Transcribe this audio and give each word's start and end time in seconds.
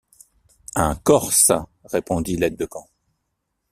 Un 0.73 0.95
Corse, 0.95 1.51
répondit 1.85 2.35
l’aide-de-camp. 2.35 2.89